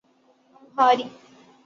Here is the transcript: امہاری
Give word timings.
امہاری 0.61 1.05